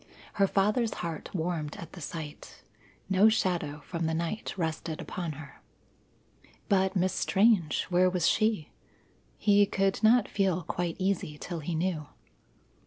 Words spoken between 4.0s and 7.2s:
the night rested upon her. But Miss